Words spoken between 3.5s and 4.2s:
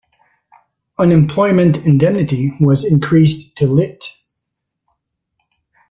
to Lit.